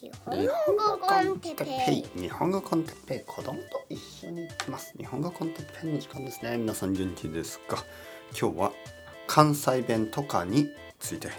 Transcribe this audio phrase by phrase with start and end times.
[0.00, 4.94] 日本語コンテッペイ日本語コンテッペイ子供と一緒に行きます。
[4.96, 7.84] 日本語コンテッペイの時間ですね皆さん元気ですか
[8.30, 8.72] 今日は
[9.26, 10.68] 関西弁とかに
[11.00, 11.30] ついて。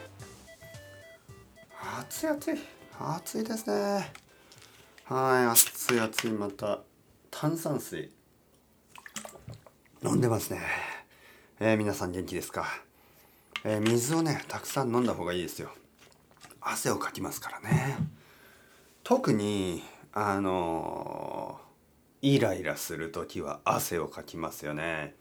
[2.01, 2.59] 暑い暑い
[2.99, 4.11] 暑いですね。
[5.05, 6.79] はい暑い暑いまた
[7.31, 8.11] 炭酸水。
[10.03, 10.59] 飲んでますね。
[11.61, 12.65] えー、皆さん元気ですか、
[13.63, 15.69] えー、水をねたくさん飲んだ方がいいですよ。
[16.59, 18.18] 汗をかきますからね。
[19.09, 19.81] 特に
[20.13, 21.59] あの
[22.21, 25.15] イライラする時は汗をかきますよね。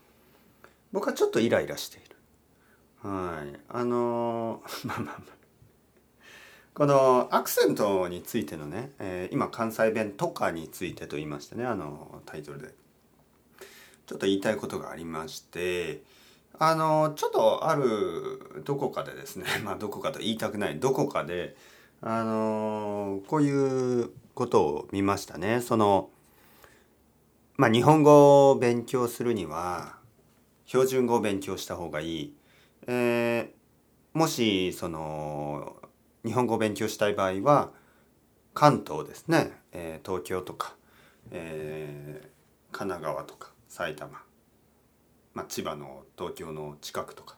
[0.93, 2.17] 僕はちょっとイライラしている。
[3.01, 3.59] はい。
[3.67, 5.33] あの まあまあまあ。
[6.75, 12.75] このアクセントについてのね、えー、今関西弁とかについてと言いましてねあのタイトルで。
[14.05, 16.03] ちょっと言いたいことがありまして
[16.59, 21.57] あのちょっとあるどこかでですね まあどこかと言いたくないどこかで
[22.01, 25.61] あのこういうことを見ましたね。
[25.61, 26.11] その
[27.57, 29.97] まあ日本語を勉強するには
[30.67, 32.35] 標準語を勉強した方がいい。
[32.87, 35.77] えー、もしその
[36.25, 37.71] 日本語を勉強したい場合は
[38.55, 40.75] 関東ですね、えー、東京とか、
[41.31, 44.23] えー、神奈川とか埼玉、
[45.35, 47.37] まあ、千葉の東京の近くとか、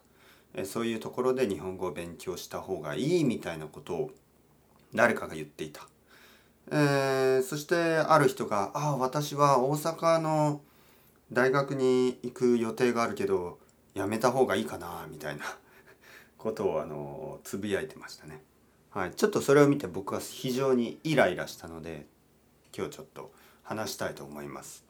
[0.55, 4.11] えー、そういうところで日本語を勉強した方がいいみたいなことを
[4.95, 5.87] 誰かが言っていた。
[6.73, 10.61] えー、そしてある人が「ああ私は大阪の
[11.33, 13.59] 大学に行く予定があるけど
[13.95, 15.45] やめた方がいいかな」みたいな
[16.39, 18.43] ことをあのつぶやいてましたね。
[18.91, 22.07] はい、ちょっとそれを見て僕は非常にイライラしたので
[22.77, 24.85] 今日ちょっと話したいと思います。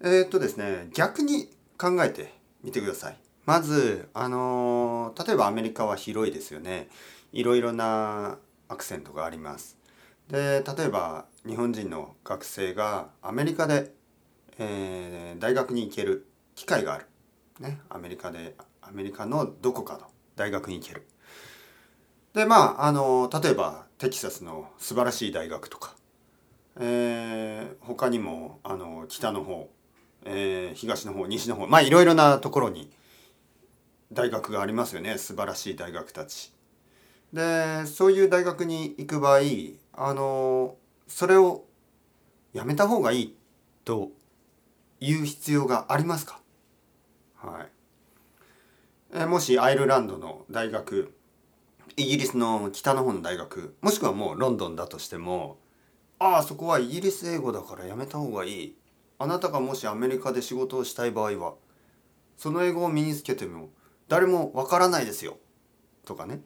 [0.00, 3.16] えー、っとですね逆に考えてみてください。
[3.46, 6.88] まずあの例えばアメリカは広いですよね。
[7.32, 9.78] いろいろなアクセントがあります。
[10.28, 13.92] で例えば日本人の学生がアメリカで、
[14.58, 17.06] えー、大学に行ける機会がある、
[17.60, 21.06] ね、アメリカでアメリカのどこかの大学に行ける。
[22.34, 25.94] でまああの例えばテキサスの素晴らしい大学とか、
[26.78, 29.70] えー、他にもあの北の方、
[30.24, 32.90] えー、東の方西の方まあいろいろなところに
[34.12, 36.52] 大学がありますよね素晴らしい大学たち。
[37.32, 39.40] でそういう大学に行く場合
[39.92, 41.64] あのそれを
[42.52, 43.36] やめた方がいい
[43.84, 44.10] と
[45.00, 46.40] いう必要がありますか？
[47.36, 47.68] はい。
[49.14, 51.14] えもしアイルランドの大学
[51.96, 55.58] イギリスの北の方の大学もしくはもうロンドンだとしても
[56.18, 58.76] ああそこはイギリス英語だからやめた方がいい。
[59.18, 61.54] あなたがもしアメリカで仕事をしたい場合は
[62.36, 63.68] その英語を身につけても
[64.08, 65.38] 誰もわからないですよ。
[66.04, 66.40] とかね。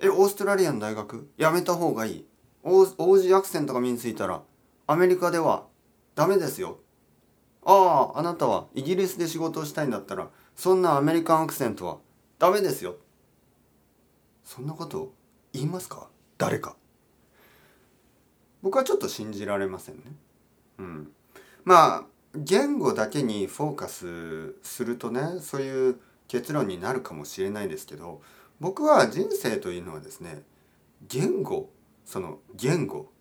[0.00, 1.28] え、オーストラリアの大学？
[1.36, 2.26] やめた方がいい。
[2.62, 4.42] オージーアクセントが身についたら、
[4.86, 5.66] アメリカでは
[6.14, 6.78] ダメですよ。
[7.64, 11.98] ああ、あなたはイギリスで仕事をしたいんだったら、そんなアメリカンアクセントは
[12.38, 12.96] ダメですよ。
[14.44, 15.12] そんなこと
[15.52, 16.08] 言いますか？
[16.38, 16.76] 誰か。
[18.62, 20.02] 僕はちょっと信じられませんね。
[20.78, 21.12] うん。
[21.64, 22.04] まあ、
[22.34, 28.20] 言語だけにフォーカスするとね、そういう結論になるかもしれないですけど、
[28.60, 30.42] 僕は人生というのはですね
[31.08, 31.70] 言語
[32.04, 33.12] その言語。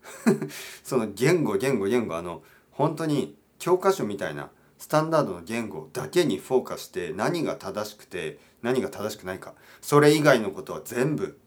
[0.84, 9.56] その言語言語言語あの本当に教科書みたいなスタンダードの言語だけにフォーカスして何が正しくて何が正しくないか。
[9.82, 11.38] それ以外のことは全部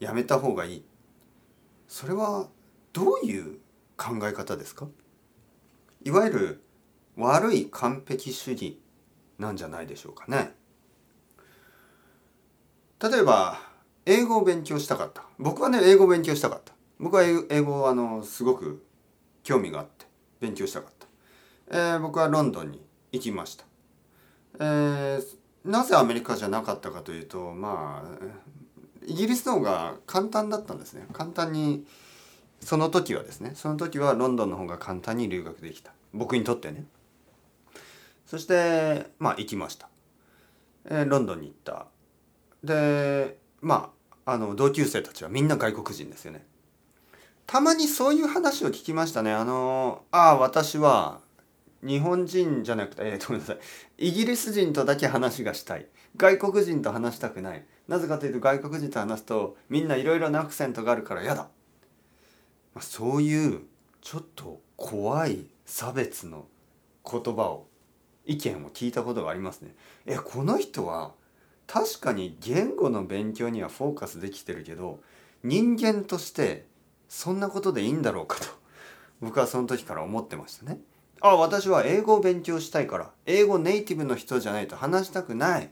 [0.00, 0.84] やめた方がいい。
[1.86, 2.48] それは
[2.92, 3.58] どういう
[3.96, 4.88] 考え方ですか？
[6.04, 6.62] いわゆる
[7.16, 8.80] 悪い完璧主義
[9.38, 10.54] なんじゃないでしょうかね。
[13.02, 13.60] 例えば
[14.06, 15.22] 英語を勉強したかった。
[15.38, 16.72] 僕はね英語を勉強したかった。
[17.00, 18.84] 僕は英語をあのすごく
[19.44, 20.04] 興味があって
[20.40, 20.92] 勉強したかっ
[21.68, 23.64] た、えー、僕はロンドンに行きました、
[24.58, 25.22] えー、
[25.64, 28.24] なぜアメリカじゃなかったかというとまあ
[29.06, 31.06] イギリスの方が簡単だったんですね。
[31.12, 31.86] 簡単に
[32.60, 35.92] その時はですねその時はロンドンの方が簡単に留学できた。
[36.12, 36.84] 僕にとってね。
[38.26, 39.88] そしてまあ行きました、
[40.90, 41.86] えー、ロンドンに行った。
[42.62, 43.92] でま
[44.24, 46.44] ああの同級生たちはみんな外国人ですよね。
[47.46, 49.32] たまにそういう話を聞きましたね。
[49.32, 51.20] あのああ私は
[51.82, 53.58] 日本人じゃなくてえー、ごめんなさい。
[53.98, 55.86] イギリス人とだけ話がしたい。
[56.16, 57.64] 外国人と話したくない。
[57.86, 61.48] なぜかというと外国人と話すとみんないろいろなアクセントがあるから嫌だ、
[62.74, 63.62] まあ、そういう
[64.02, 66.46] ちょっと怖い差別の
[67.10, 67.66] 言葉を
[68.26, 69.74] 意見を聞いたことがありますね。
[70.04, 71.12] えこの人は
[71.68, 75.00] 確かに言語の勉強にはフォーカスできてるけど
[75.44, 76.66] 人間として
[77.08, 78.46] そんなことでいいんだろうかと
[79.20, 80.80] 僕はその時から思ってましたね。
[81.20, 85.70] あ私は英語を勉強したいから英語ネイティブの人じゃないと話したくない。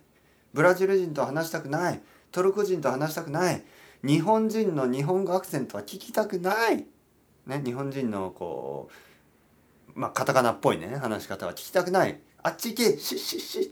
[0.52, 2.00] ブラジル人と話したくない。
[2.32, 3.62] トルコ人と話したくない。
[4.04, 6.86] 日本人の日本語アクセントは聞きたくない、
[7.46, 8.90] ね、日本人のこ
[9.94, 12.20] うまあカタカナっぽいね話し方は聞きたくない。
[12.42, 12.98] あっち行け。
[12.98, 13.70] シッシッシッ、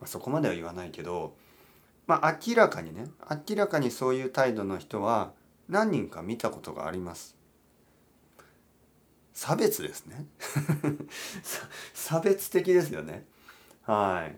[0.00, 1.34] まあ、そこまでは言わないけど
[2.06, 3.06] まあ明らかにね
[3.48, 5.32] 明らかにそういう態度の人は
[5.68, 7.36] 何人か見たことがあります。
[9.34, 10.26] 差別ですね。
[11.94, 13.24] 差別的ですよね。
[13.82, 14.36] はい。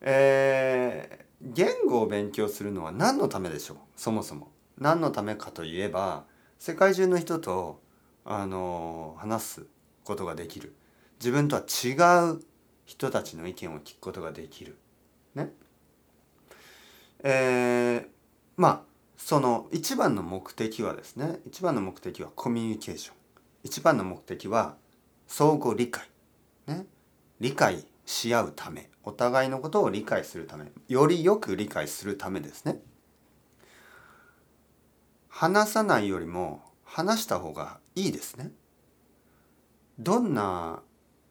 [0.00, 3.76] えー、言語を勉強するのは何のためでしょう？
[3.96, 4.50] そもそも。
[4.78, 6.24] 何のためかといえば
[6.58, 7.82] 世界中の人と
[8.24, 9.66] あの話す
[10.04, 10.74] ことができる。
[11.18, 11.92] 自分とは違
[12.32, 12.40] う
[12.86, 14.78] 人たちの意見を聞くことができる。
[15.34, 15.52] ね。
[17.24, 18.08] えー、
[18.56, 18.82] まあ
[19.16, 23.16] その一番の目的はですね一番の目的はコミュニケーション。
[23.64, 24.76] 一番の目的は
[25.26, 26.08] 相互理解、
[26.66, 26.86] ね、
[27.40, 28.90] 理解し合うため。
[29.04, 30.70] お互いのことを理解するため。
[30.88, 32.80] よりよく理解するためですね。
[35.28, 38.52] 話さないよりも話した方がいいですね。
[39.98, 40.82] どんな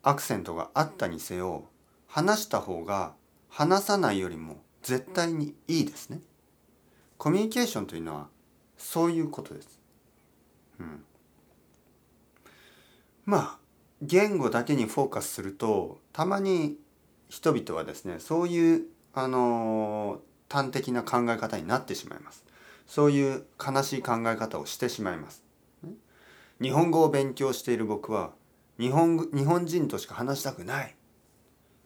[0.04, 1.66] アクセントがあったにせよ
[2.08, 3.14] 話した方が
[3.52, 6.22] 話さないよりも絶対にいいですね。
[7.18, 8.28] コミュニケーションというのは
[8.78, 9.80] そういうことです。
[10.80, 11.04] うん。
[13.26, 13.58] まあ
[14.02, 16.78] 言語だけにフォーカスするとたまに
[17.30, 18.84] 人々はですねそういう
[19.14, 22.46] あの端的な考え方になってしまいます。
[22.88, 25.44] そういう悲しい考え方をしてしまいます。
[26.62, 28.32] 日本語を勉強している僕は
[28.80, 30.96] 日本日本人としか話したくない。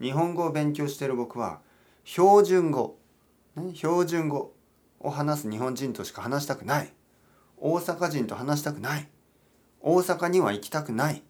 [0.02, 1.62] 日本語を勉強している僕は
[2.04, 2.98] 標準語、
[3.56, 4.54] ね、標準語
[5.00, 6.94] を話す日本人としか話したくない。
[7.58, 9.08] 大阪人と話したくない。
[9.82, 11.24] 大阪には行きたくない。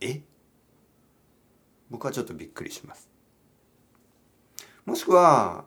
[0.00, 0.22] え？
[1.90, 3.10] 僕はちょっとびっくりします。
[4.86, 5.64] もしくは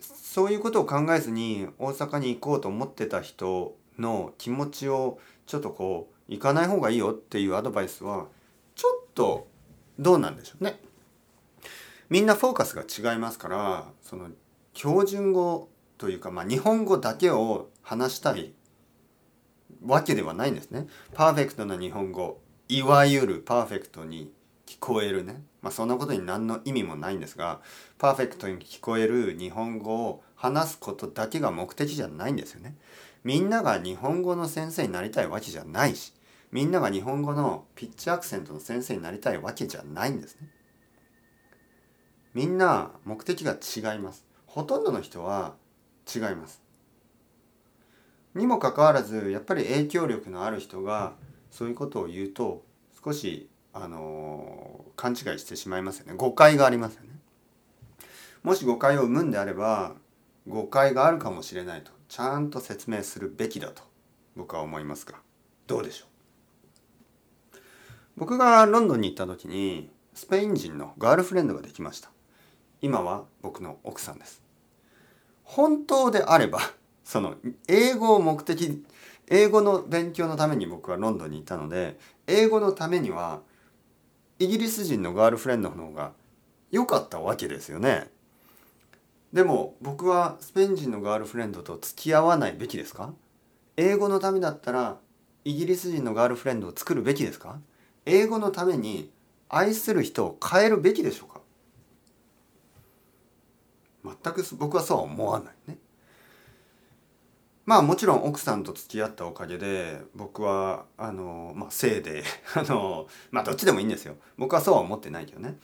[0.00, 8.26] そういうことを考えずに大阪に行こうと思ってた人の気持ちをちょっとこう行かない方がいいよっていうアドバイスは
[8.74, 9.48] ちょっと
[9.98, 10.80] どうなんでしょうね。
[12.08, 14.30] みんなフォーカスが違いますからその
[14.72, 15.68] 標準語
[15.98, 18.52] というか、まあ、日本語だけを話したい
[19.84, 20.86] わけではないんですね。
[21.12, 24.32] パーフェクトな日本語いわゆるパーフェクトに
[24.66, 25.42] 聞こえるね。
[25.62, 27.60] まあそんなことに何の意味もないんですが
[27.98, 32.76] パーフェクトに聞こえる日本語を話すことだけが目的じゃないんですよね。
[33.24, 36.14] みんなが日本語の先生になりたいわけじゃないし
[36.50, 40.48] みんなが日本語のピッチアクセントの先生になりたいわけじゃないんですね。
[42.34, 44.24] みんな目的が違います。
[44.46, 45.54] ほとんどの人は
[46.14, 46.62] 違います。
[48.34, 51.14] にもかかわらずやっぱり影響力のある人が
[51.50, 52.64] そういうことを言うと
[53.04, 57.10] 少しあの勘違いしてしまいますよね誤解がありますよね。
[58.42, 59.94] もし誤解を生むんであれば
[60.46, 63.82] 誤解があるかもしれないとちゃんと説明するべきだと
[64.36, 65.14] 僕は思いますが
[65.66, 66.07] どうでしょう？
[68.18, 72.10] 僕がロンドンに行った時にスペイン人のガールフレンドができました。
[72.82, 74.42] 今は僕の奥さんです。
[75.44, 76.58] 本当であれば
[77.04, 77.36] その
[77.68, 78.84] 英語を目的
[79.28, 83.40] 英語の勉強のために僕はロンドンにいたので英語のためには
[84.40, 86.12] イギリス人のガールフレンドの方が
[86.72, 88.10] 良かったわけですよね。
[89.32, 93.14] でも僕はスペイン人のガールフレンドと付き合わないべきですか？
[93.76, 94.98] 英語のためだったら
[95.44, 97.60] イギリス人のガールフレンドを作るべきですか？
[98.08, 99.12] 英語のために
[99.48, 101.40] 愛する人を変えるべきでしょうか？
[104.22, 105.78] 全く僕はそうは思わないね。
[107.66, 112.24] まあもちろん奥さんと付き合ったおかげで僕はあのまあ性で
[112.56, 114.16] あのまあどっちでもいいんですよ。
[114.38, 115.58] 僕はそうは思ってないけどね、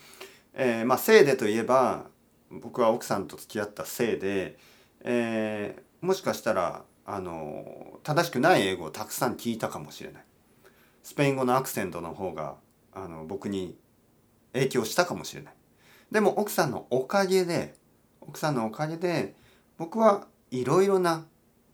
[0.53, 2.11] えー、まあ性でといえば
[2.51, 4.59] 僕は奥さんと付き合ったせいで、
[5.01, 10.25] えー、もしかしたらあの正しくない英語をたくさん聞いたかもしれない。
[11.05, 12.57] スペイン語のアクセントの方が
[12.93, 13.77] あの僕に
[14.55, 15.55] 影響したかもしれない。
[16.11, 17.75] でも奥さんのおかげで
[18.23, 19.35] 奥さんのおかげで
[19.77, 21.27] 僕はいろいろな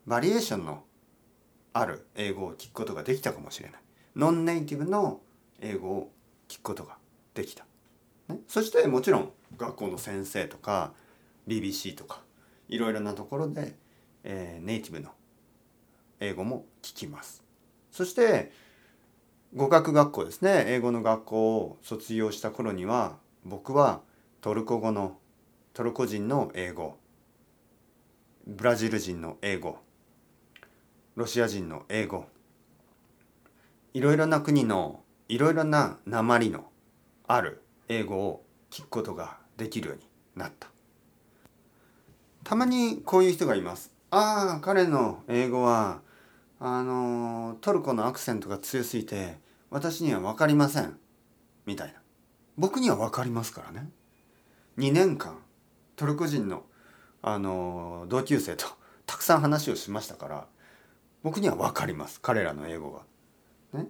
[0.07, 0.83] バリエーションの
[1.73, 3.81] ある英語を聞くことができたかもしれない。
[4.17, 5.21] ノンネイティブの
[5.61, 6.11] 英語を
[6.49, 6.97] 聞くことが
[7.35, 7.65] できた、
[8.29, 10.93] ね、そしてもちろん学校の先生とか
[11.47, 12.23] BBC とか
[12.69, 13.77] いろいろなところで、
[14.25, 15.11] えー、ネイティブの
[16.19, 17.45] 英語も聞きます。
[17.93, 18.51] そして
[19.55, 20.65] 語学学校ですね。
[20.69, 24.01] 英語の学校を卒業した頃には僕は
[24.41, 25.19] トルコ語の
[25.73, 26.97] トルコ人の英語
[28.47, 29.79] ブラジル人の英語
[31.17, 32.27] ロシア人の英語
[33.93, 36.67] いろいろな国のいろいろな鉛の
[37.27, 40.05] ある英語を聞くことができるように
[40.37, 40.69] なった。
[42.45, 46.01] たまにこういう人がいますああ彼の英語は
[46.61, 49.39] あのトルコのアクセントが強すぎて
[49.71, 50.99] 私には分かりません
[51.65, 51.95] みたいな
[52.59, 53.89] 僕には分かりますからね
[54.77, 55.39] 2年間
[55.97, 56.65] トルコ人の
[57.23, 58.67] あの同級生と
[59.07, 60.47] たくさん話をしましたから
[61.23, 63.79] 僕には分かります彼らの英語が。
[63.79, 63.89] ね、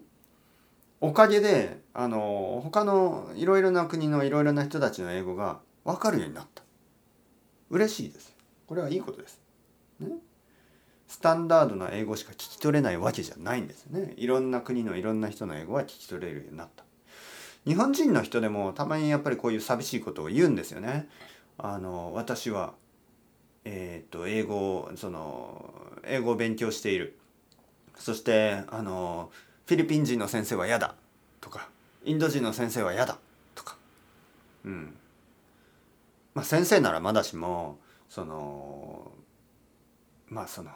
[1.00, 6.64] おかげであの他のいろいろな国のいろいろな人たちの英語が分かるようになった。
[7.70, 8.36] 嬉しいです。
[8.66, 9.40] これはいいことです。
[10.00, 10.08] ね、
[11.10, 14.14] スタンダードな英語しか聞き取れないわけじゃないんですね。
[14.16, 16.84] いろんな国のいろんな人の英語は聞き取れるようになった。
[17.66, 21.08] 日本人の人でもたまにやっぱりこういう寂しいことを言うんですよね。
[21.58, 22.74] あの私は
[23.64, 25.74] えーと、英語その
[26.04, 27.18] 英語を勉強している
[27.96, 29.30] そしてあの
[29.66, 30.94] フィリピン人の先生は嫌だ
[31.40, 31.68] とか
[32.04, 33.18] インド人の先生は嫌だ
[33.54, 33.76] とか
[34.64, 34.94] うん
[36.34, 39.10] まあ先生ならまだしもその
[40.30, 40.70] まあその、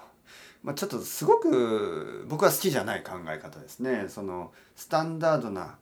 [0.65, 5.77] まあ、ちょっとすごく僕は好きじゃない考え方ですねそのスタンダードな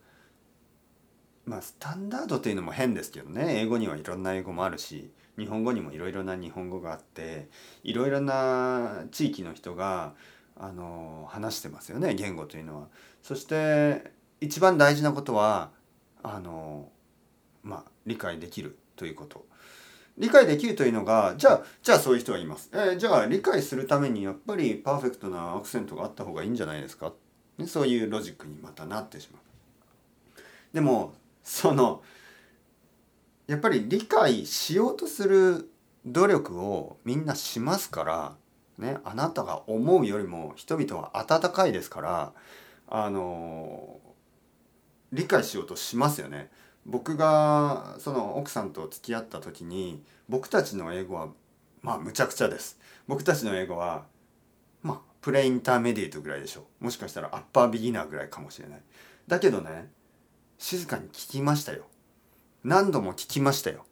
[1.47, 7.49] まあスタンダードっていうのも変ですけどね英語にはいろんな英語もあるし日本語にもいろいろな日本語があって
[7.85, 10.15] いろいろな地域の人が
[10.59, 12.89] あの話してますよね言語というのは。
[13.23, 15.71] そして一番大事なことは
[16.25, 16.91] あの
[17.63, 19.47] まあ理解できるということ。
[20.19, 22.71] 理解できるというのがじゃあじゃあそういう人はいます。
[22.73, 27.13] えー、じゃあ理解するためにやっぱりパーフェクトなアクセントがあった方がいいんじゃないですか、
[27.59, 29.43] ね、そういうロジックにまたなってしまう。
[30.75, 32.03] でもその
[33.47, 35.71] やっぱり理解しようとする
[36.07, 38.37] 努力をみんなしますから
[38.79, 42.33] ねあなたが思うよりも人々は温かいですから
[42.89, 44.01] あの
[45.13, 46.51] 理解しようとしますよね。
[46.85, 51.29] 僕がその奥さんと付き合った時に僕たちの英語は
[51.81, 52.79] まあむちゃくちゃです。
[53.07, 54.05] 僕たちの英語は
[54.83, 56.85] まあプレインターメディエートぐらいでしょう。
[56.85, 58.81] もしかしたらアッパービギナーぐらいかもしれない。
[59.29, 59.91] だけどね
[60.59, 61.85] 静かに聞きましたよ。
[62.65, 63.85] 何度も聞きましたよ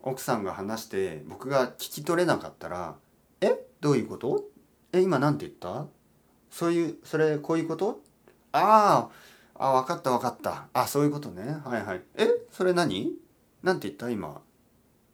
[0.00, 2.96] 奥さんが話して僕が聞き取れなかったら
[3.42, 3.58] 「え？
[3.82, 4.44] どういうこと？
[4.92, 5.00] え？
[5.02, 5.86] 今何て言った？
[6.50, 8.00] そういうそれこういうこと
[8.52, 9.10] ああ
[9.54, 10.66] あ分かった分かった。
[10.72, 11.56] あそういうことね。
[11.64, 12.02] はいはい。
[12.16, 13.12] えそれ何？
[13.62, 14.10] 何て言った？
[14.10, 14.40] 今。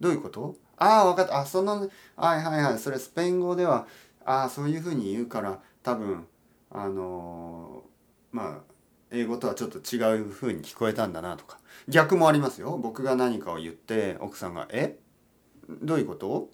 [0.00, 0.56] どういうこと？
[0.76, 1.38] ああ分かった。
[1.40, 2.78] あそのはいはいはい。
[2.78, 3.86] それスペイン語では
[4.24, 6.26] ああそういうふうに言うから多分
[6.70, 8.72] あのー、まあ
[9.10, 11.58] 英語とはちょっと違う風に聞こえたんだなとか。
[11.88, 12.78] 逆もありますよ。
[12.78, 14.98] 僕が何かを言って奥さんが「え？
[15.82, 16.50] どういうこと?」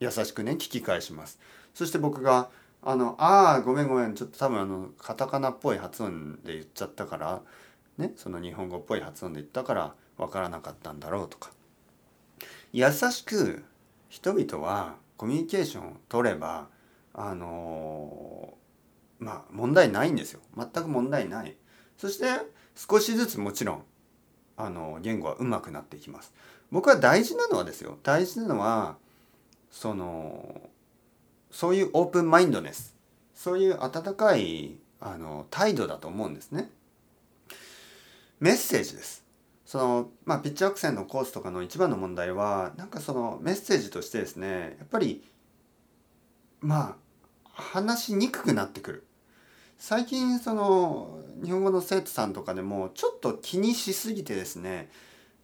[0.00, 1.38] 優しくね聞き返します。
[1.74, 2.48] そして僕が
[2.82, 4.14] 「あのああごめんごめん。
[4.14, 7.42] ちょっと多分あのカタカナっぽい発音で言っちゃったから
[7.98, 11.50] ねその日本語っぽい発音で言ったから分からなかったんだろう」とか。
[12.72, 13.64] 優しく
[14.08, 16.68] 人々はコミュニケーションを取れば
[17.12, 18.54] あの
[19.18, 20.40] まあ問題ないんですよ。
[20.56, 21.56] 全く問題ない。
[21.98, 22.26] そして
[22.74, 23.82] 少しずつもちろん
[24.56, 26.32] あの言語は上手くなっていきます。
[26.70, 27.98] 僕は大事なのはですよ。
[28.02, 28.96] 大事なのは
[29.70, 30.69] その
[31.50, 32.94] そういうオープンマインドネス。
[33.34, 36.70] そういう温かいあの態度だと思うんですね。
[38.38, 39.24] メッセージです。
[39.64, 45.22] そのまあピッチアクセンのコースとかの一番の問題はなんかそのメッセージとしてですねやっぱり
[46.60, 46.96] ま
[47.44, 49.04] あ話しにくくなってくる。
[49.78, 54.90] 最近その日本語の生徒さんとかでもちょっと気にしすぎてですね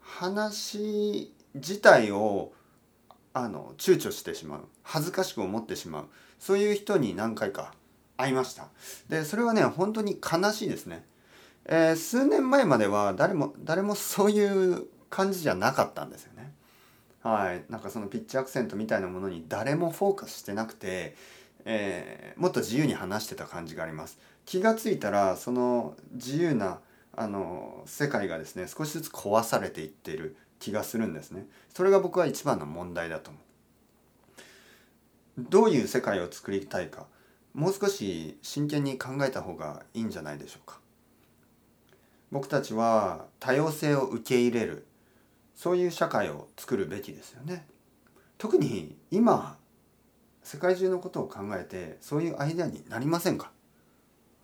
[0.02, 2.52] 話自体を
[3.38, 4.60] あの躊躇してしまう。
[4.82, 6.08] 恥ずかしく思ってしまう。
[6.38, 7.74] そういう人に何回か
[8.16, 8.68] 会いました。
[9.10, 11.04] でそれはね本当に悲しいですね、
[11.66, 16.50] えー、数年前までは誰も誰もそういう感じじゃなかったんですよね。
[17.22, 17.62] はい。
[17.68, 21.14] なんかそのピッチアクセントみたいなものに誰もフォーカスしてなくて
[21.66, 24.18] えー、もっと自由に話してた感じがあります。
[24.46, 26.78] 気がついたらその自由な
[27.14, 30.36] あの世界がですね少しずつ壊されていっている。
[30.58, 31.46] 気がするんですね。
[31.72, 33.42] それが僕は一番の問題だと思う。
[35.38, 37.06] どういう世界を作りたいか。
[37.52, 40.78] もう少し真剣に考えた方がいいんじゃないでしょうか。
[42.30, 44.86] 僕たちは多様性を受け入れる。
[45.54, 47.66] そういう社会を作るべきですよね。
[48.38, 49.56] 特に今
[50.42, 53.50] 世界中のことを考えてそういうアイデアになりませんか。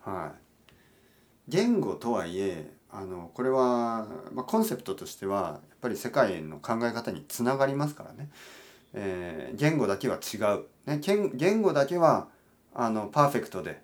[0.00, 0.72] はい。
[1.48, 8.28] 言語とはいえあのこれは、まあ、コンセプトとしてはやっぱり世界の考え方につながりますからね、
[8.92, 11.00] えー、言語だけは違う、ね、
[11.34, 12.28] 言語だけは
[12.74, 13.80] あのパーフェクトで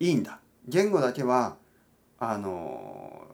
[0.00, 0.40] いいんだ。
[0.66, 1.56] 言語だけは
[2.18, 3.26] あの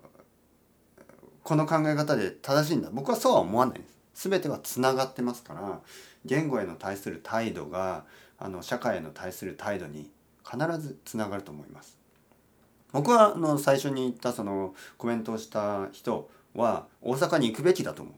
[1.42, 2.90] この考え方で正しいんだ。
[2.92, 4.28] 僕はそうは思わないです。
[4.28, 5.80] 全てはつながってますから
[6.24, 8.04] 言語への対する態度が
[8.38, 10.10] あの社会への対する態度に
[10.44, 12.03] 必ずつながると思います。
[12.94, 18.14] 僕はあの最初に言ったそのコメントをした人は大阪に行くべきだと思う。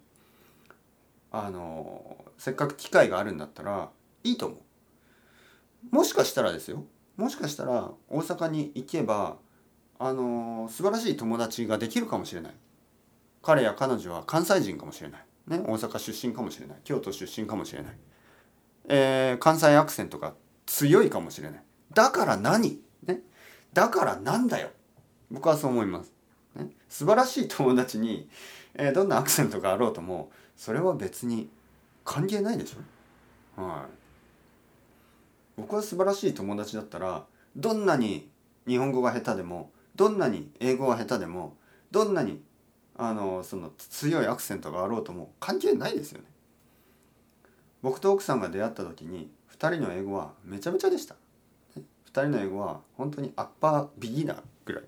[1.32, 3.88] あのせっかく機会があるんだったら
[4.22, 4.58] いいと思う。
[5.96, 6.84] もしかしたらですよ。
[7.16, 9.38] もしかしたら大阪に行けば
[9.98, 12.52] あの素晴らしい友達ができるかもしれない。
[13.42, 16.76] 彼や彼女は関西人かもしれない、ね、大阪出身かもしれない。
[16.84, 17.96] 京都出身かもしれない、
[18.88, 20.34] えー、関西アクセントが
[20.66, 21.62] 強いかもしれない。
[21.94, 23.22] だから何、ね、
[23.76, 24.70] だからなんだよ。
[25.30, 26.10] 僕はそう思います、
[26.54, 28.26] ね、素晴らしい友達に、
[28.74, 31.50] えー、どんなアクセントがあろうともそれは別に
[32.02, 33.62] 関係ないでしょ。
[33.62, 35.60] はい。
[35.60, 38.30] 僕は素晴らしい友達だったらどんなに
[38.66, 41.54] 日本語が下手でもどんなに英語が下手でも
[41.90, 42.40] どんなに
[42.96, 46.24] あのその強いアクセントがあろうとも関係ないですよね。
[47.82, 51.16] 僕と奥さんが出会った時に2人の英語はめちゃめちゃでした。
[52.22, 54.84] 人の英語は本当にアッパービギナーぐらい。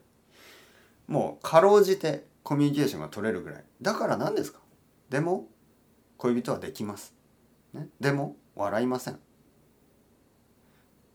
[1.07, 3.65] もうかろうじてコミュニケーションが取れるぐらい。
[3.83, 4.61] だから何ですか？
[5.11, 5.47] でも
[6.17, 7.15] 恋人はできます。
[7.73, 9.19] ね、でも笑いません。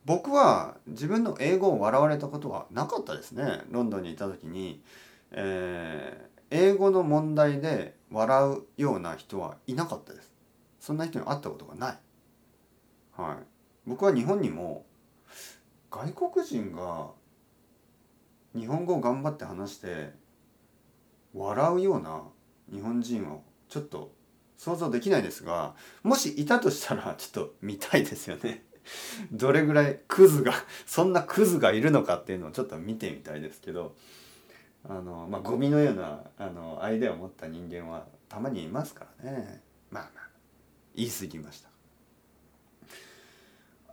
[0.06, 4.84] 僕は自分の英語を笑われたことはなかったですねロンドンにいた時に、
[5.32, 10.30] えー、英語の問題で笑うような人はいなかったです
[10.82, 11.98] そんな人に会ったことがない
[13.14, 13.38] はい
[13.88, 14.86] 僕は日本にも
[15.94, 17.12] 外国人が
[18.56, 20.10] 日本語を頑張って話して
[21.36, 22.24] 笑うような
[22.72, 24.12] 日本人をちょっと
[24.58, 28.66] 想像できないですがもしいたとしたらちょっと見たいですよね。
[29.32, 30.54] どれぐらいクズが
[30.88, 33.96] そんなクズがいるのかっていうのをちょっと見てみたいですけど
[34.90, 39.62] あのまあゴミのようなあのアイデアを持った人間はたまにいますからね。
[39.92, 40.30] まあまあ
[40.96, 41.73] 言い過ぎました。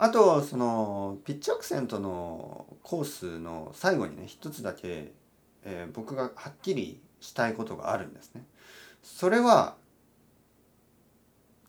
[0.03, 5.13] あとそのピッチアクセントのコースの最後にね一つだけ、
[5.63, 8.43] えー、僕がはっきりしたいことがあるんですね
[9.03, 9.77] それは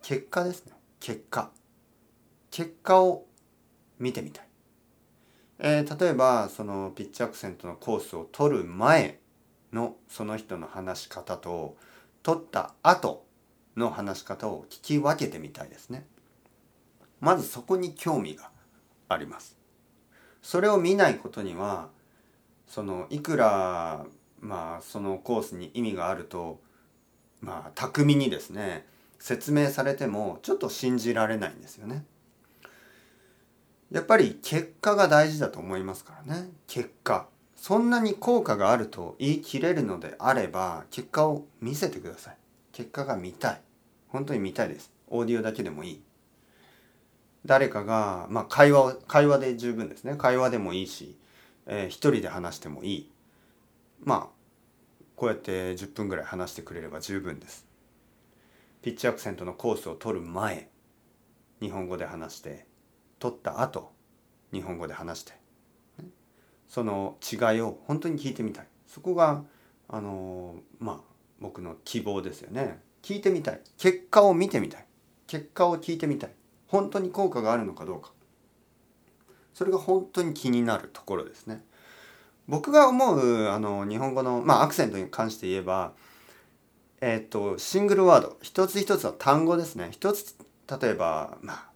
[0.01, 1.51] 結果ですね結果
[2.51, 3.25] 結果を
[3.99, 4.47] 見てみたい。
[5.59, 9.19] えー、例えばそのピッチアクセントのコースを取る前
[9.73, 11.75] のその人の話し方と
[12.23, 13.25] 取った後
[13.75, 16.05] の話し方を聞き分けてみたいですね。
[17.21, 18.49] まずそこに興味が
[19.07, 19.57] あります。
[20.41, 21.89] それを見ないことには
[22.67, 24.05] そのいくら
[24.39, 26.59] まあそのコースに意味があると
[27.41, 28.85] まあ巧みにですね
[29.19, 32.03] 説明されてもちょっと信じられないんですよね。
[33.91, 36.49] やっぱり結果が大事だと思いますからね。
[36.65, 37.27] 結果。
[37.55, 42.37] そんなに効果があると言い切れるのであれば結果を見せてください。
[42.71, 43.61] 結果が見たい。
[44.07, 44.91] 本当に見たいです。
[45.09, 46.01] オーディオだけでもいい。
[47.45, 50.15] 誰かが、まあ、会話会話で十分ですね。
[50.15, 51.17] 会話でもいいし、
[51.65, 53.11] えー、一人で話してもいい。
[54.03, 54.41] まあ
[55.15, 57.65] こうやって10分ぐらい話してくれれば十分です。
[58.81, 60.69] ピッチアクセントのコースを取る前
[61.59, 62.65] 日本語で話して
[63.19, 63.91] 取った後
[64.51, 65.33] 日本語で話して
[66.67, 68.67] その違いを本当に聞いてみたい。
[68.87, 69.43] そこが
[69.87, 70.99] あのまあ
[71.39, 72.79] 僕の希望ですよね。
[73.01, 73.61] 聞いてみたい。
[73.77, 74.85] 結果を見てみたい。
[75.27, 76.31] 結果を聞いてみたい。
[76.71, 78.11] 本当に効果があるのかどうか。
[79.53, 81.61] それが本当に気になるところですね。
[82.47, 85.91] 僕が思うあの日本語の、まあ、アクセントに関して言えば
[87.01, 88.37] えっ、とシングルワード。
[88.41, 89.89] 一つ一つの単語ですね。
[89.91, 90.33] 一つ
[90.81, 91.69] 例えばまあ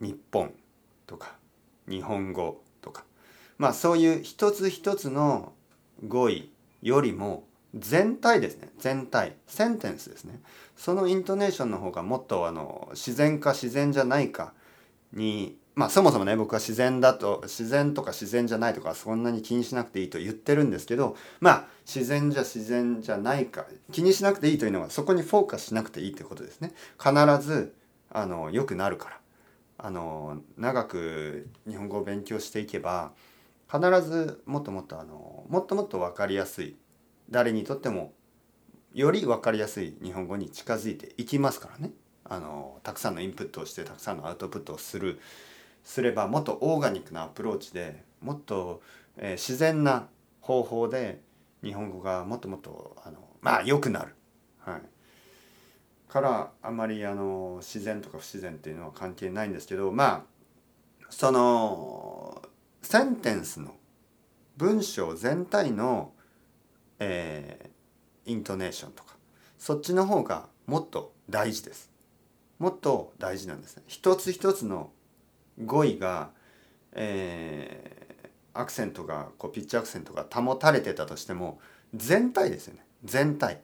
[0.00, 0.52] 日本
[1.06, 1.36] とか
[1.88, 3.04] 日本語とか。
[3.58, 5.52] まあそういう一つ一つの
[6.08, 6.50] 語彙
[6.82, 8.70] よりも全体ですね。
[8.78, 9.36] 全体。
[9.46, 10.40] センテンスですね。
[10.76, 14.52] そのイントネーションの方がもっとあの自然か自然じゃないか
[15.12, 26.72] にまあそもそもね僕は自然だと自然とか自然じゃないとかそんなに気にしなくていいと言ってるんですけどまあ自然じゃ自然じゃないか気にしなくていいというのはそこにフォーカスしなくていいということですね。
[26.98, 27.12] 必
[27.44, 27.74] ず
[28.10, 29.20] あの良くなるから。
[29.76, 33.12] あの長く日本語を勉強していけば
[33.70, 36.76] 必ずもっともっとあのもっともっと分かりやすい
[37.30, 38.12] 誰にとっても
[38.92, 41.92] より分かりやすい日本語に近づいていきますからね
[42.24, 45.20] あのたくさんのインプットをしてたくさんのアウトプットをする
[45.82, 48.82] すればもっとオーガニックなアプローチでもっと、
[49.18, 50.08] えー、自然な
[50.40, 51.20] 方法で
[51.62, 54.14] 日本語がもっともっとあのまあ良くなる。
[54.60, 54.80] はい
[56.14, 60.24] からあまりあの自然とか不自然っていうのは関係ないんですけどま
[61.02, 62.40] あその
[62.82, 63.74] センテンスの
[64.56, 66.12] 文章全体の、
[67.06, 69.16] えー、イントネーションとか
[69.58, 71.90] そっちの方がもっと大事です。
[72.58, 73.82] もっと大事なんですね。
[73.86, 74.90] 一つ一つの
[75.64, 76.30] 語彙が、
[76.92, 81.58] えー、アクセントがこうピッチアクセントが保たれてたとしても
[81.94, 82.86] 全体ですよね。
[83.04, 83.60] 全体。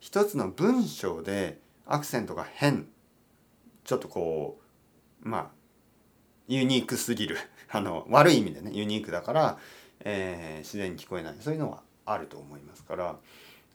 [0.00, 2.88] 一つの文章でアクセントが変。
[3.84, 4.60] ちょっとこ
[5.24, 5.48] うまあ
[6.48, 7.36] ユニークすぎる。
[7.72, 9.58] あの悪い意味でねユニークだから、
[10.00, 11.36] えー、自然に聞こえない。
[11.40, 13.16] そういうのはあると思いますから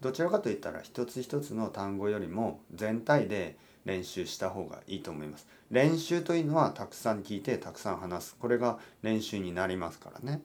[0.01, 5.47] どちらかといったら一つ一つの単語よりも全体で練習した方がいいと思います。
[5.71, 8.35] 練習というのはたくさん聞いてたくさん話す。
[8.39, 10.41] これが練習になりますからね。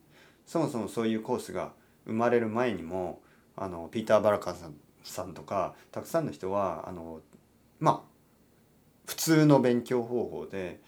[0.46, 1.72] そもそもそういうコースが
[2.07, 3.20] 生まれる前にも
[3.57, 7.20] あのピーター・バラカさんさんとかたくさんの人はあの
[7.79, 8.11] まあ
[9.07, 10.81] 普通の勉強方法で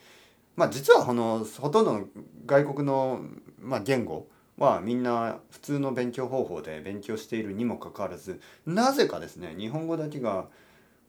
[0.57, 2.07] まあ実はこのほとんどの
[2.47, 3.25] 外国の、
[3.59, 4.29] まあ、言語
[4.63, 10.47] はみんな普通の勉強方法で勉強しているにもかかわらずなぜかですね日本語だけが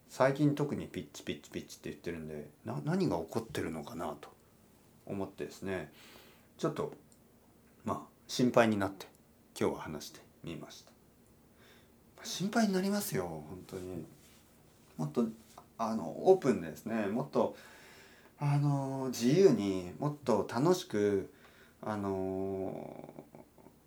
[0.09, 4.29] 最近特にピッチピッチピッチって言ってるんでな何が起こってるのかなと
[5.05, 5.91] 思ってですね
[6.57, 6.93] ちょっと
[7.85, 9.07] まあ心配になって
[9.59, 10.91] 今日は話してみました。
[12.23, 14.05] 心配になりますよ本当に。
[14.97, 15.25] もっと
[15.77, 17.07] あのオープンですね。
[17.07, 17.55] もっと
[18.39, 21.31] あの自由にもっと楽しく
[21.81, 23.13] あの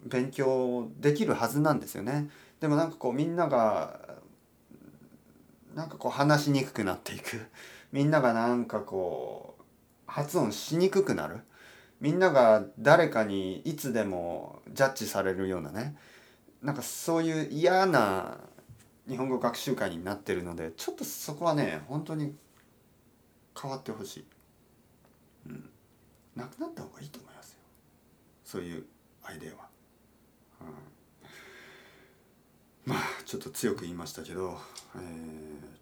[0.06, 2.30] 勉強できるはずなんですよね。
[2.60, 4.00] でもなんかこうみんなが
[5.74, 7.46] なんかこう話しにくくなっていく。
[7.92, 9.62] みんながなんかこう
[10.06, 11.40] 発音しにくくなる。
[12.00, 15.96] みんなが誰かにいつでもジャッジされるようなね。
[16.62, 18.38] なんかそういう嫌な
[19.08, 22.34] 日本語学習会になってるのでちょっとそこはね本当に
[23.60, 24.24] 変わってほしい、
[25.46, 25.70] うん、
[26.34, 27.58] なくなった方がいいと思いますよ。
[28.44, 28.84] そういう
[29.22, 29.68] アイデアは。
[32.84, 34.56] まあちょっと強く言いましたけど、
[34.94, 35.00] えー、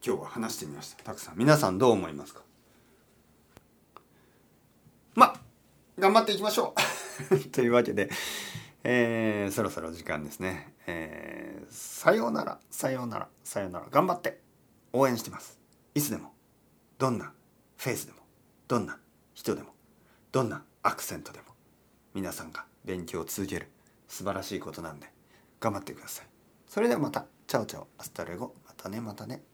[0.06, 1.04] 今日は話してみました。
[1.04, 1.36] たくさん。
[1.36, 2.40] 皆さんどう思いますか？
[5.14, 5.34] ま
[5.98, 6.74] 頑張っていきましょ
[7.30, 7.38] う。
[7.52, 8.08] というわけで、
[8.82, 13.86] えー、そろそろ時間ですね、えー、さようならさようならさようなら。
[13.90, 14.40] 頑張って。
[14.94, 15.58] 応援してます。
[15.94, 16.32] いつでも。
[16.96, 17.34] どんな
[17.76, 18.20] フェーズでも。
[18.68, 18.98] どんな
[19.34, 19.74] 人でも。
[20.32, 21.48] どんなアクセントでも。
[22.14, 23.68] 皆さんが勉強を続ける
[24.08, 25.12] 素晴らしいことなんで
[25.60, 26.26] 頑張ってください。
[26.66, 27.26] それではまた。
[27.54, 27.86] Ciao ciao。
[27.98, 28.52] Hasta luego。
[28.66, 29.53] またねまたねまたね。